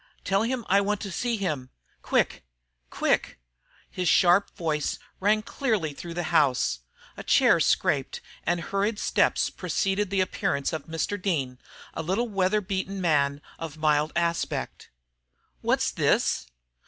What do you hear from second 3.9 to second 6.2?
sharp voice rang clearly through